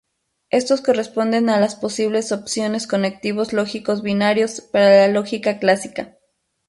Estos 0.49 0.81
corresponden 0.81 1.47
a 1.51 1.59
las 1.59 1.75
posibles 1.75 2.31
opciones 2.31 2.87
conectivos 2.87 3.53
lógicos 3.53 4.01
binarios 4.01 4.59
para 4.59 4.89
la 5.05 5.07
lógica 5.09 5.59
clásica. 5.59 6.17